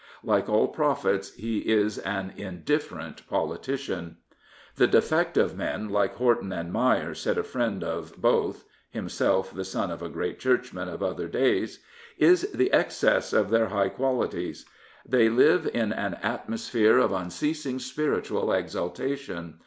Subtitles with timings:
[0.23, 4.17] Like all prophets, he is an indifferent politician."
[4.77, 8.63] The defect of men like Horton and Meyer," said a friend of both—
[8.99, 10.79] himself the son of a great Church 27a Dr.
[10.79, 11.79] Horton man of other days,"
[12.31, 14.65] is the excess of their high qualities.
[15.07, 19.59] They live in an atmosphere of unceasing spiritual exaltation.